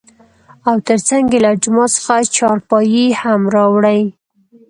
[0.69, 4.01] او تر څنګ يې له جومات څخه چارپايي هم راوړى.